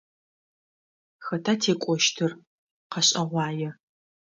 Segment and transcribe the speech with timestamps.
[1.25, 2.31] Хэта текӏощтыр?
[2.91, 3.69] Къэшӏэгъуае.